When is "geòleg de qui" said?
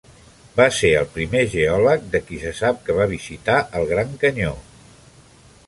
1.51-2.41